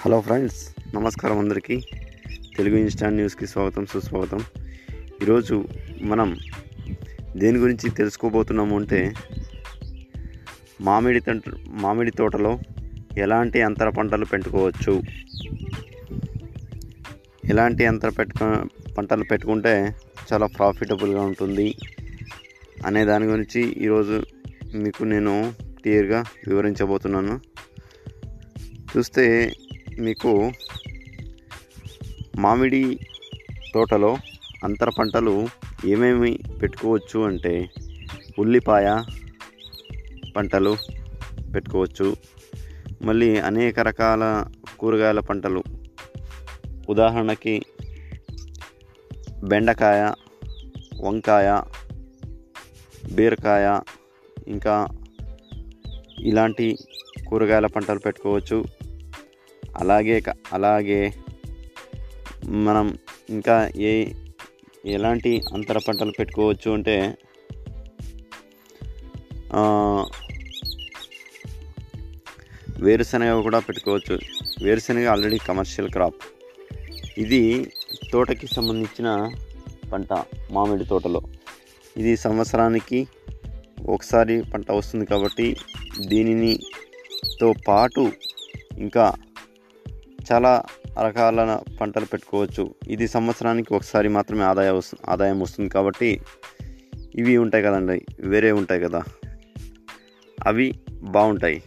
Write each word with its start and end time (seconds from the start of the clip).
Hello 0.00 0.20
friends 0.20 0.74
నమస్కారం 0.94 1.38
అందరికీ. 1.38 1.80
Telugu 2.56 2.76
instant 2.76 3.16
న్యూస్కి 3.16 3.46
స్వాగతం 3.46 3.86
సుస్వాగతం. 3.86 4.40
ఈరోజు 5.22 5.68
మనం 6.02 6.38
దేని 7.36 7.58
గురించి 7.58 7.90
తెలుసుకోబోతున్నాము 7.90 8.76
అంటే 8.76 9.14
మామిడి 10.80 11.20
తంట 11.20 11.42
మామిడి 11.68 12.10
తోటలో 12.10 12.58
ఎలాంటి 13.16 13.62
అంతర 13.62 13.88
పంటలు 13.88 14.24
పెట్టుకోవచ్చు? 14.24 15.02
ఎలాంటి 17.44 17.86
అంతర 17.86 18.08
పెట్టుకు 18.08 18.62
పంటలు 18.94 19.24
పెట్టుకుంటే 19.24 19.96
చాలా 20.32 20.46
ప్రాఫిటబుల్గా 20.46 21.22
ఉంటుంది? 21.22 21.74
అనే 22.86 23.04
దాని 23.04 23.26
గురించి 23.26 23.62
ఈరోజు 23.72 24.22
మీకు 24.74 25.04
నేను 25.04 25.52
క్లియర్గా 25.62 26.24
వివరించబోతున్నాను. 26.48 27.40
చూస్తే 28.96 29.52
మీకు 30.00 30.52
మామిడి 32.38 32.98
తోటలో 33.74 34.16
అంతర 34.64 34.90
పంటలు 34.90 35.48
ఏమేమి 35.84 36.38
పెట్టుకోవచ్చు 36.62 37.20
అంటే 37.20 37.70
ఉల్లిపాయ 38.38 39.02
పంటలు 40.36 40.76
పెట్టుకోవచ్చు. 41.54 42.16
మళ్ళీ 43.02 43.38
అనేక 43.38 43.80
రకాల 43.80 44.44
కూరగాయల 44.78 45.20
పంటలు. 45.20 45.62
ఉదాహరణకి 46.88 47.62
బెండకాయ 49.44 50.12
వంకాయ 51.00 51.60
బీరకాయ 53.12 53.80
ఇంకా 54.48 54.88
ఇలాంటి 56.20 56.76
కూరగాయల 57.28 57.66
పంటలు 57.66 57.98
పెట్టుకోవచ్చు. 57.98 58.79
అలాగే 59.80 60.20
క- 60.20 60.36
అలాగే 60.52 61.14
మనం 62.44 62.98
ఇంకా 63.30 63.70
ఏ 63.76 64.12
ఎలాంటి 64.86 65.42
అంతర 65.54 65.78
పంటలు 65.78 66.12
పెట్టుకోవచ్చు 66.18 66.70
అంటే 66.70 67.16
వేరుశనగ 72.80 73.40
కూడా 73.40 73.58
పెట్టుకోవచ్చు. 73.58 74.18
వేరుశనగ 74.62 75.08
ఆల్రెడీ 75.08 75.38
కమర్షియల్ 75.38 75.90
క్రాప్ 75.90 76.14
ఇది 77.18 77.72
తోటకి 78.12 78.46
సంబంధించిన 78.46 79.30
పంట 79.92 80.12
మామిడి 80.50 80.84
తోటలో. 80.84 81.22
ఇది 81.96 82.16
సంవత్సరానికి 82.16 83.08
ఒకసారి 83.88 84.42
పంట 84.42 84.70
వస్తుంది 84.70 85.06
కాబట్టి 85.06 85.56
దీనిని 86.06 86.58
తో 87.40 87.54
పాటు 87.68 88.12
ఇంకా 88.78 89.12
చాలా 90.32 90.62
రకాల 91.06 91.60
పంటలు 91.80 92.04
పెట్టుకోవచ్చు. 92.04 92.74
ఇది 92.88 93.08
సంవత్సరానికి 93.08 93.74
ఒకసారి 93.74 94.08
మాత్రమే 94.08 94.42
ఆదాయం 94.42 94.76
వస్తుంది 94.76 95.10
ఆదాయం 95.10 95.40
వస్తుంది 95.40 95.68
కాబట్టి 95.68 96.20
ఇవి 97.14 97.36
ఉంటాయి 97.36 97.64
కదండి. 97.64 98.06
వేరే 98.20 98.52
ఉంటాయి 98.52 98.80
కదా. 98.80 99.02
అవి 100.46 100.74
బాగుంటాయి. 101.02 101.62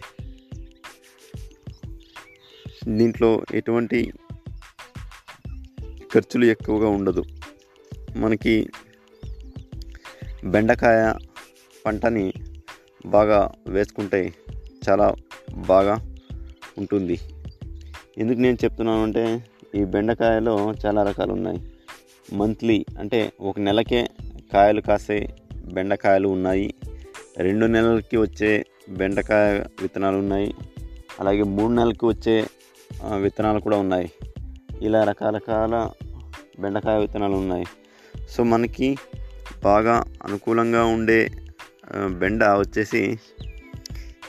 దీంట్లో 2.88 3.44
ఎటువంటి 3.54 4.14
ఖర్చులు 6.14 6.46
ఎక్కువగా 6.46 6.90
ఉండదు. 6.90 7.24
మనకి 8.16 8.70
బెండకాయ 10.46 11.14
పంటని 11.86 12.34
బాగా 13.06 13.52
వేసుకుంటే 13.68 14.34
చాలా 14.90 15.16
బాగా 15.54 16.14
ఉంటుంది. 16.78 17.20
ఎందుకు 18.18 18.40
నేను 18.40 18.58
చెప్తున్నాను 18.64 19.04
అంటే 19.04 19.46
ఈ 19.76 19.84
బెండకాయలో 19.84 20.74
చాలా 20.86 21.04
రకాలు 21.04 21.34
ఉన్నాయి 21.34 21.60
మంత్లీ 22.34 22.86
అంటే 23.00 23.32
ఒక 23.42 23.60
నెలకే 23.60 24.08
కాయలు 24.54 24.82
కాసే 24.82 25.36
బెండకాయలు 25.74 26.28
ఉన్నాయి. 26.28 26.74
రెండు 27.38 27.66
నెలలకి 27.66 28.18
వచ్చే 28.18 28.66
బెండకాయ 28.90 29.60
విత్తనాలు 29.82 30.18
ఉన్నాయి. 30.18 30.54
అలాగే 31.20 31.44
మూడు 31.44 31.74
నెలలకి 31.74 32.06
వచ్చే 32.06 32.48
విత్తనాలు 33.22 33.60
కూడా 33.60 33.78
ఉన్నాయి. 33.78 34.12
ఇలా 34.82 35.04
రకరకాల 35.04 35.90
బెండకాయ 36.60 37.00
విత్తనాలు 37.00 37.36
ఉన్నాయి. 37.36 37.66
సో 38.30 38.44
మనకి 38.44 38.98
బాగా 39.64 40.04
అనుకూలంగా 40.24 40.86
ఉండే 40.86 41.32
బెండ 42.08 42.44
వచ్చేసి 42.44 43.20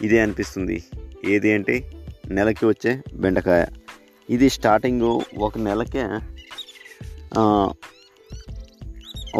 ఇదే 0.02 0.18
అనిపిస్తుంది. 0.20 0.84
ఏది 1.24 1.52
అంటే 1.52 1.93
నెలకి 2.30 2.64
వచ్చే 2.66 2.92
బెండకాయ. 3.14 3.64
ఇది 4.30 4.48
స్టార్టింగ్ 4.50 5.08
ఒక 5.38 5.58
నెలకే 5.58 6.04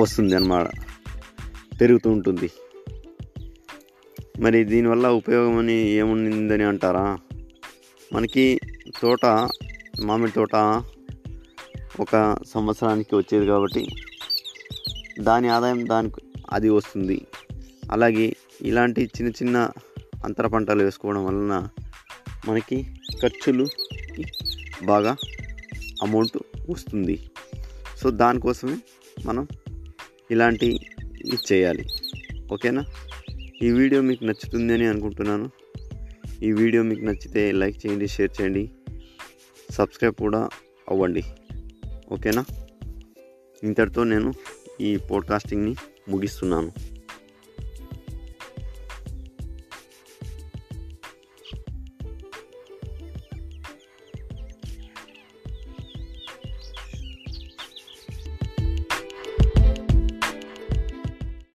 వస్తుంది 0.01 0.35
అన్నమాట 0.37 0.67
పెరుగుతూ 1.81 2.11
ఉంటుంది. 2.11 2.49
మరి 4.41 4.65
దీనివల్ల 4.65 5.07
ఉపయోగం 5.09 5.57
అని 5.59 5.77
ఏముందని 5.91 6.65
అంటారా? 6.65 7.19
మనకి 8.13 8.61
తోట 9.03 9.25
మామిడి 10.05 10.33
తోట 10.33 10.57
ఒక 12.01 12.37
సంవత్సరానికి 12.47 13.15
వచ్చేది 13.15 13.47
కాబట్టి 13.47 13.83
దాని 15.21 15.49
ఆదాయం 15.49 15.89
దానికి 15.89 16.21
అది 16.53 16.69
వస్తుంది. 16.69 17.19
అలాగే 17.93 18.27
ఇలాంటి 18.63 19.03
చిన్న 19.17 19.31
చిన్న 19.31 19.71
అంతర 20.25 20.47
పంటలు 20.47 20.83
వేసుకోవడం 20.83 21.25
వలన 21.25 21.55
మనకి 22.49 22.87
ఖర్చులు 23.23 23.67
బాగా 24.85 25.17
అమౌంట్ 26.03 26.39
వస్తుంది. 26.71 27.31
సో 28.03 28.11
దానికోసమే 28.11 28.77
మనం 29.27 29.49
ఇలాంటివి 30.31 30.79
చేయాలి. 31.53 31.87
ఓకేనా? 32.53 32.85
ఈ 33.63 33.71
వీడియో 33.71 34.03
మీకు 34.03 34.25
నచ్చుతుంది 34.25 34.73
అని 34.73 34.87
అనుకుంటున్నాను. 34.87 35.51
ఈ 36.43 36.53
వీడియో 36.53 36.83
మీకు 36.83 37.01
నచ్చితే 37.01 37.53
లైక్ 37.53 37.87
చేయండి 37.87 38.09
షేర్ 38.09 38.31
చేయండి 38.41 38.71
సబ్స్క్రైబ్ 39.71 40.15
కూడా 40.15 40.49
అవ్వండి. 40.91 41.23
ఓకేనా? 42.13 42.45
ఇంతటితో 43.63 44.05
నేను 44.05 44.33
ఈ 44.81 44.97
పోడ్కాస్టింగ్ని 44.97 45.75
ముగిస్తున్నాను. 46.09 46.94